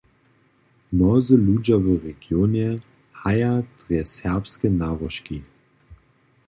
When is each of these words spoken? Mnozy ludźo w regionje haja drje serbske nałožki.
Mnozy 0.91 1.37
ludźo 1.37 1.79
w 1.79 2.05
regionje 2.05 2.79
haja 3.11 3.63
drje 3.79 4.05
serbske 4.05 4.69
nałožki. 4.69 5.41